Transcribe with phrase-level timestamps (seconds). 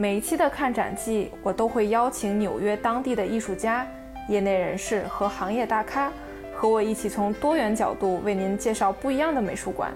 [0.00, 3.86] 每一期的看展记，我都会邀请纽约当地的艺术家、
[4.30, 6.10] 业内人士和行业大咖，
[6.54, 9.92] 和我一起从多元角度为您介绍不一样的美术馆，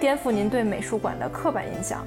[0.00, 2.04] 颠覆您对美术馆的刻板印象。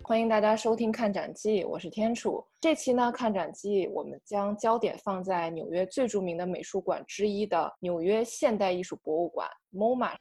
[0.00, 2.42] 欢迎大家收听看展记，我是天楚。
[2.58, 10.12] 这期呢，看展记我们将焦点放在纽约最著名的美术馆之一的纽约现代艺术博物馆 MoMA。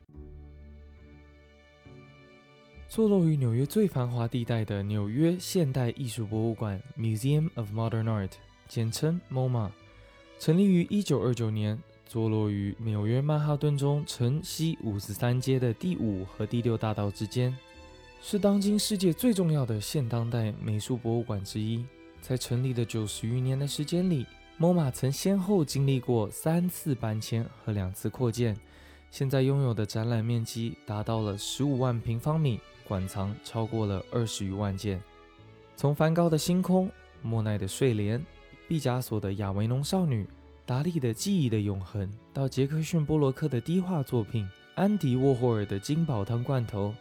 [2.89, 8.31] 坐落于纽约最繁华地带的纽约现代艺术博物馆 （Museum of Modern Art），
[8.67, 9.69] 简称 MoMA，
[10.39, 17.55] 成立于1929年，坐落于纽约曼哈顿中城西五十三街的第五和第六大道之间，
[18.23, 21.85] 是当今世界最重要的现当代美术博物馆之一。
[22.21, 24.25] 在成立的九十余年的时间里
[24.59, 28.57] ，MoMA 曾先后经历过三次搬迁和两次扩建，
[29.11, 32.59] 现在拥有的展览面积达到了十五万平方米。
[32.89, 34.99] 馆藏超过了二十余万件，
[35.75, 38.25] 从梵高的星空、莫奈的睡莲、
[38.67, 40.27] 毕加索的亚维农少女、
[40.65, 46.91] 达利的记忆的永恒，到杰克逊波罗克的低画作品、安迪沃霍尔的金宝汤罐头，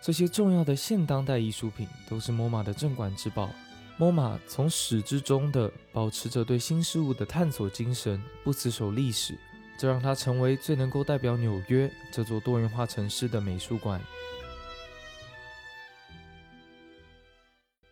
[0.00, 3.50] 这些重要的现当代艺术品都是 MoMA 的镇馆之宝。
[3.98, 9.38] MoMA 从始至终的保持着对新事物的探索精神，不死守历史，
[9.78, 14.00] 这让它成为最能够代表纽约这座多元化城市的美术馆。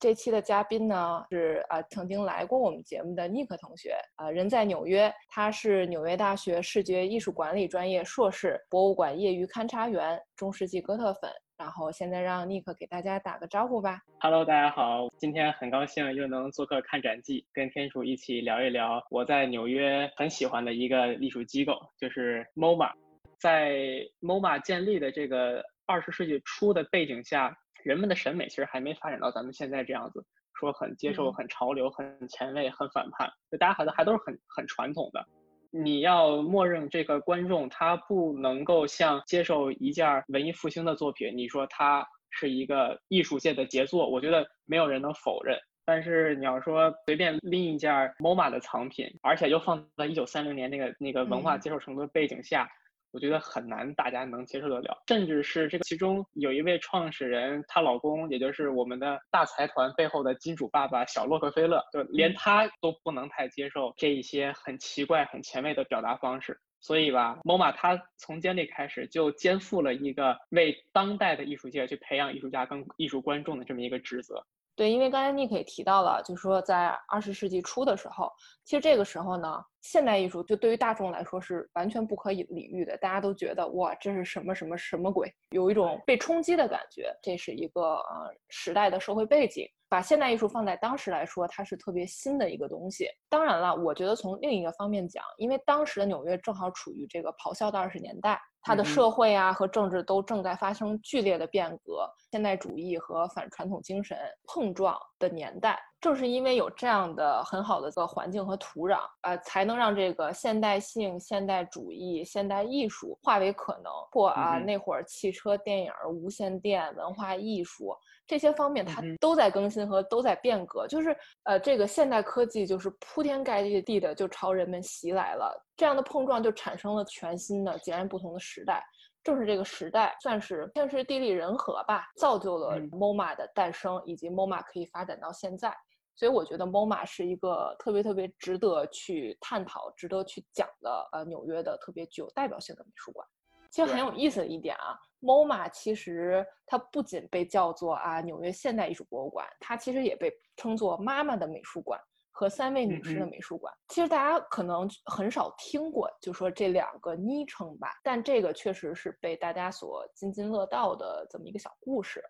[0.05, 11.31] 这期的嘉宾呢是呃曾经来过我们节目的尼克同学，呃人在纽约，他是纽约大学视觉艺术管理专业硕士，博物馆业余勘察员，中世纪哥特粉。
[11.57, 13.99] 然后现在让尼克给大家打个招呼吧。
[14.21, 22.93] Hello，大家好，今天很高兴又能做客看展记，跟天楚一起聊一聊我在纽约很喜欢的一个艺术机构，就是 MoMA。
[23.41, 23.73] 在
[24.21, 27.57] MoMA 建立的这个二十世纪初的背景下。
[27.85, 30.25] 人们的审美其实还没发展到咱们现在这样子，
[30.59, 35.23] 说很接受、很潮流、很前卫、很反叛，就大家好像还都是很很传统的。
[35.71, 45.59] 你要默认这个观众他不能够像接受一件文艺复兴的作品，你说它是一个艺术界的杰作，我觉得没有人能否认。
[45.85, 52.67] 但是你要说随便拎一件 MoMA 的藏品，而且又放在一九三零年那个那个文化接受程度的背景下。
[53.15, 55.03] 我觉得很难，大家能接受得了。
[55.07, 66.59] 甚至是这个其中有一位创始人，她老公，也就是我们的大财团背后的金主爸爸小洛克菲勒，就连他都不能太接受这一些很奇怪、很前卫的表达方式。
[66.81, 74.45] 所以吧，MoMA 它从建立开始就肩负了一个为当代的艺术界去培养艺术家跟艺术观众的这么一个职责。
[74.77, 78.31] 对，因为刚才尼克也提到了，就是说在二十世纪初的时候，
[78.65, 79.65] 其实这个时候呢。
[79.85, 87.15] 现代艺术就对于大众来说是完全不可以理喻的，大家都觉得哇，这是什么什么什么鬼，有一种被冲击的感觉。
[87.23, 93.07] 这是一个呃时代的社会背景，把现代艺术放在当时来说，它是特别新的一个东西。
[93.29, 104.17] 当然了，我觉得从另一个方面讲，因为当时的纽约正好处于这个咆哮的二十年代，它的社会啊和政治都正在发生剧烈的变革，现代主义和反传统精神
[104.47, 105.79] 碰撞的年代。
[106.05, 113.91] 正是因为有这样的很好的个环境和土壤，呃，才能让这个现代性、现代主义、现代艺术化为可能。
[114.13, 120.87] 或啊，那会儿汽车、电影、无线电、文化艺术这些方面，它都在更新和都在变革。
[120.87, 128.85] 就是呃，这个现代科技就是铺天盖地的就朝人们袭来了，这样的碰撞就产生了全新的、截然不同的时代。
[129.23, 135.75] 正是这个时代，算是天时地利人和吧，造就了 MoMA 的诞生，以及 MoMA 可以发展到现在。
[136.15, 143.27] 所以我觉得 MoMA 是一个特别特别值得去探讨、值得去讲的呃纽约的特别具有代表性的美术馆。
[143.71, 153.75] 其实很有意思的一点啊，MoMA 其实它不仅被叫做啊纽约现代艺术博物馆，它其实也被称作妈妈的美术馆和三位女士的美术馆。
[153.89, 162.23] 其实大家可能很少听过，就说这两个昵称吧，但这个确实是被大家所津津乐道的这么一个小故事。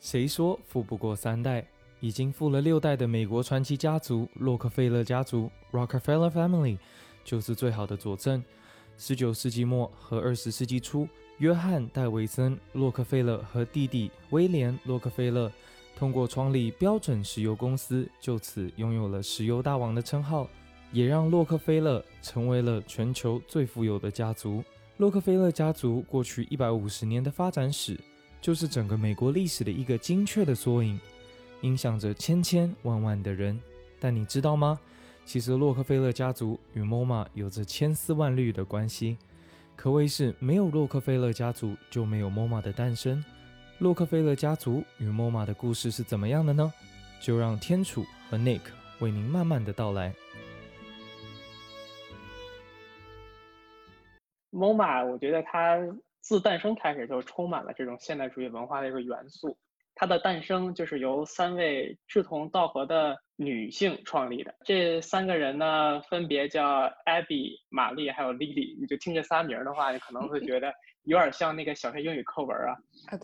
[0.00, 1.66] 谁说富不过三代？
[2.00, 6.78] 已经富了六代的美国传奇家族洛克菲勒家族 （Rockefeller Family）
[7.24, 8.42] 就是最好的佐证。
[8.96, 11.08] 十九世纪末和二十世纪初，
[11.38, 15.50] 约翰·戴维森·洛克菲勒和弟弟威廉·洛克菲勒
[15.96, 20.48] 通过创立标准石油公司，就此拥有了“石油大王”的称号，
[20.92, 24.62] 也让洛克菲勒成为了全球最富有的家族。
[24.98, 27.98] 洛克菲勒家族过去一百五十年的发展史。
[28.40, 30.98] 就是整个美国历史的一个精确的缩影，
[31.62, 33.60] 影响着千千万万的人。
[34.00, 34.78] 但你知道吗？
[35.24, 39.18] 其实洛克菲勒家族与 MoMA 有着千丝万缕的关系，
[39.76, 43.22] 可谓是没有洛克菲勒家族就没有 MoMA 的诞生。
[43.78, 46.72] 洛克菲勒家族与 MoMA 的故事是怎么样的呢？
[47.20, 48.60] 就让天楚和 Nick
[49.00, 50.14] 为您慢慢的道来。
[54.50, 55.76] MoMA，我觉得它
[56.20, 59.58] 自诞生开始就充满了这种现代主义文化的一个元素。
[59.94, 64.54] 它的诞生就是由三位志同道合的女性创立的。
[64.64, 68.78] 这三个人呢，分别叫 Abby、玛丽还有 Lily。
[68.80, 70.72] 你就听这仨名儿的话，你可能会觉得
[71.02, 72.76] 有点像那个小学英语课文啊。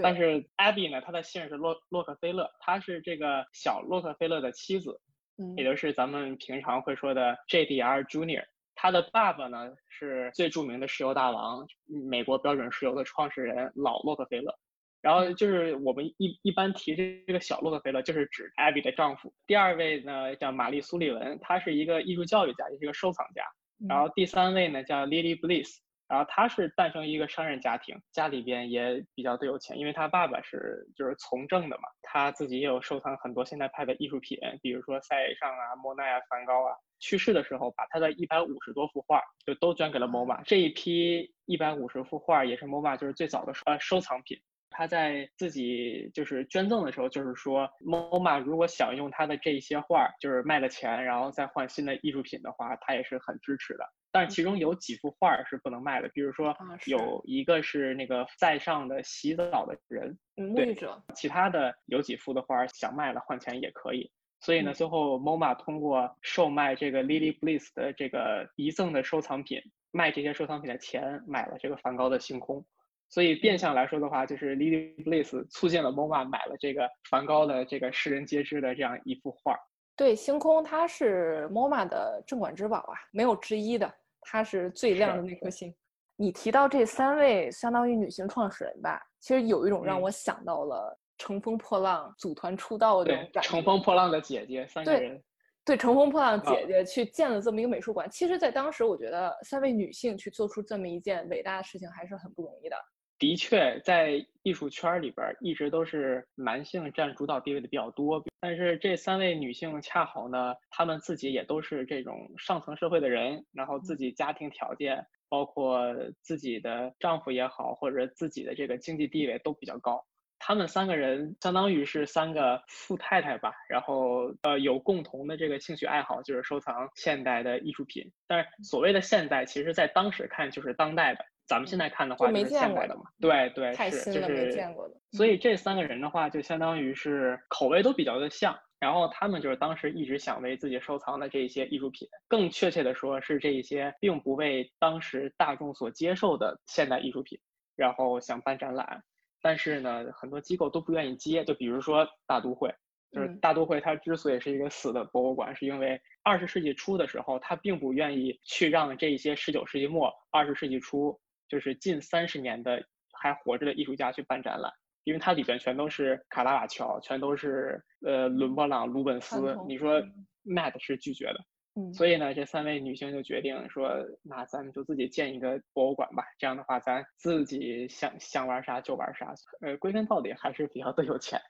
[0.02, 5.00] 但是 Abby 呢，她的姓是洛洛克菲勒，她是这个小洛克菲勒的妻子，
[5.38, 8.44] 嗯也就是咱们平常会说的 JDR Junior。
[8.84, 11.66] 他的爸爸呢，是最著名的石油大王，
[12.10, 14.54] 美国标准石油的创始人老洛克菲勒。
[15.00, 19.32] 然后就是我们一一般提这个小洛克菲勒，就是指艾比的丈夫。
[19.46, 23.42] 第二位呢叫玛丽苏利文，她是一个艺术教育家，也是一个收藏家。
[23.88, 31.84] 然后第三位呢叫 Lily Bliss，然后她是诞生一个商人家庭，家里边也比较的有钱，因为她爸爸是就是从政的嘛。
[32.02, 36.76] 她自己也有收藏很多现代派的艺术品，比如说塞尚啊、莫奈啊、梵高啊。
[37.04, 40.42] 去世的时候，把他的一百五十多幅画就都捐给了 MoMA。
[40.46, 44.40] 这一批一百五十幅画也是 MoMA 就是最早的呃收藏品。
[44.70, 53.84] 他在自己就是捐赠的时候，就是说，MoMA 如果想用他的这些画，就是卖了钱，然后再换新的艺术品的话，他也是很支持的。
[54.10, 60.18] 但是其中有几幅画是不能卖的，比如说有一个是那个在上的洗澡的人，
[60.56, 60.74] 对，
[61.14, 64.10] 其他的有几幅的画想卖了换钱也可以。
[64.44, 69.58] 所以呢，最后 MoMA 通过售卖这个 Lily Bliss 的这个遗赠的收藏品，
[69.90, 72.62] 卖这些收藏品的钱买了这个梵高的星空。
[73.08, 79.56] 所以变相来说的话，就是 Lily Bliss 促进了 MoMA 买了这个梵高的这个世人皆知的这样一幅画。
[79.96, 83.90] 对，星空它是 MoMA 的镇馆之宝啊，没有之一的，
[84.20, 85.74] 它是最亮的那颗星。
[86.16, 93.26] 你提到这三位相当于女性创始人吧，其实有一种让我想到了乘风破浪组团出道的。
[93.42, 95.22] 乘风破浪的姐姐三个人。
[95.64, 98.06] 对，乘风破浪姐姐去建了这么一个美术馆。
[98.10, 102.76] 其实，在当时，我觉得三位女性去做出这么一件伟大的事情，还是很不容易的。
[103.18, 108.22] 的确，在艺术圈里边，一直都是男性占主导地位的比较多。
[108.40, 115.80] 但是这三位女性恰好呢，她们自己也都是这种上层社会的人，然后自己家庭条件，包括
[116.20, 120.04] 自己的丈夫也好，或者自己的这个经济地位都比较高。
[120.38, 128.12] 她们三个人相当于是三个富太太吧，然后呃有共同的这个兴趣爱好，就是收藏现代的艺术品。
[128.26, 131.24] 但是所谓的现代，其实在当时看就是当代的。
[131.46, 134.94] 咱们现在看的话就是现代的嘛，对对是就是见过的。
[135.12, 147.38] 所以这三个人的话，就相当于是口味都比较的像，然后他们就是当时一直想为自己收藏的这些艺术品，更确切的说是这一些并不为当时大众所接受的现代艺术品，
[147.76, 149.02] 然后想办展览，
[149.44, 152.74] 但是呢，很多机构都不愿意接，就比如说大都会。
[153.12, 161.20] 就是大都会，它之所以是一个死的博物馆，是因为二十世纪初的时候，它并不愿意去让这些十九世纪末、二十世纪初。
[161.46, 162.82] 就是近三十年的
[163.12, 164.72] 还活着的艺术家去办展览，
[165.04, 169.56] 因为它里边全都是卡拉瓦乔，全都是呃伦勃朗、鲁本斯。
[169.68, 170.02] 你说
[170.42, 171.38] Matt 是拒绝的，
[171.76, 173.90] 嗯，所以呢，这三位女性就决定说，
[174.22, 176.24] 那咱们就自己建一个博物馆吧。
[176.38, 179.34] 这样的话，咱自己想想玩啥就玩啥。
[179.60, 181.40] 呃，归根到底还是比较的有钱。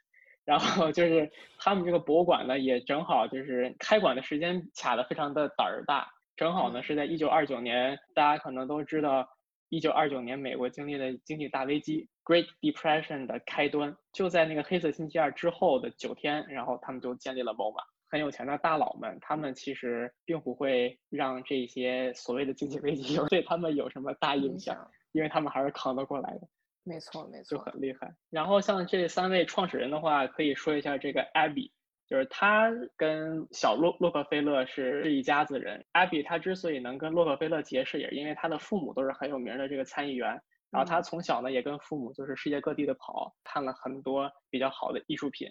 [0.45, 9.29] 然后就是他们这个博物馆呢，也正好就是开馆的时间卡的非常的胆儿大，正好呢是在一九二九年，大家可能都知道。
[9.71, 17.83] 一九二九年，美国经历了经济大危机 （Great Depression） 的开端，就在那个黑色星期二之后的九天，然后他们就建立了 MoMA。
[18.09, 26.49] 很有钱的大佬们，他们其实并不会让这些所谓的经济危机对他们有什么大影响，因为他们还是扛得过来的。
[26.85, 28.15] 没错，没错，就很厉害。
[28.31, 31.71] 然后像这三位创始人的话，可以说一下这个 Abby。
[32.07, 35.83] 就是他跟小洛洛克菲勒是一家子人。
[35.95, 40.29] Abby 他之所以能跟洛克菲勒结识，也是因为他的父母都是很有名的这个参议员。
[40.71, 45.49] 然后他从小呢也跟父母就是世界各地的跑，看了很多比较好的艺术品，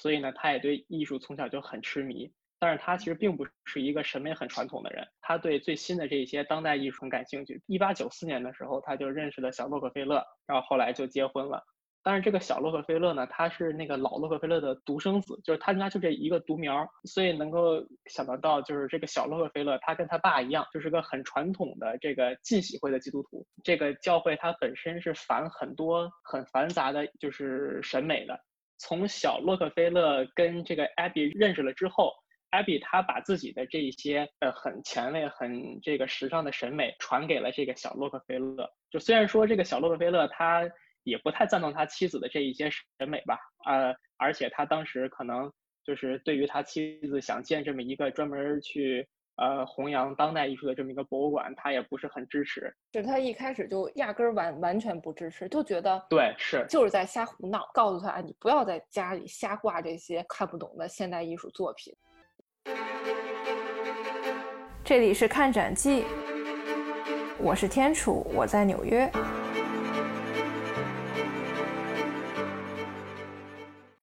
[0.00, 2.32] 所以呢他也对艺术从小就很痴迷。
[2.62, 7.62] 但是他其实并不是一个审美很传统的人，他对最新的这些当代艺术很感兴趣。
[7.66, 11.64] 一八九四年的时候他就认识了小洛克菲勒，然后后来就结婚了。
[12.02, 23.46] 但是这个小洛克菲勒呢，他是那个老洛克菲勒的独生子，就是他家就这一个独苗，所以能够想得到，就是这个小洛克菲勒，他跟他爸一样，就是个很传统的这个浸喜会的基督徒。
[23.64, 28.38] 这个教会它本身是反很多很繁杂的，就是审美的。
[28.80, 32.12] 从小洛克菲勒跟这个艾比认识了之后，
[32.50, 38.68] 艾比他把自己的这一些呃很前卫、很这个时尚的审美传给了这个小洛克菲勒。
[38.90, 40.68] 就虽然说这个小洛克菲勒他。
[41.02, 43.38] 也不太赞同他妻子的这一些审美吧。
[43.64, 45.50] 呃，而且他当时可能
[45.82, 49.08] 就是对于他妻子想建这么一个专门去。
[49.40, 52.70] 呃，弘扬当代艺术的这么一个博物馆，他也不是很支持。
[52.92, 61.96] 就是他一开始就压根儿完完全不支持，就觉得对是就是在瞎胡闹，告诉他你不要在家里瞎挂这些看不懂的现代艺术作品。
[64.84, 66.04] 这里是看展记，
[67.38, 69.10] 我是天楚，我在纽约。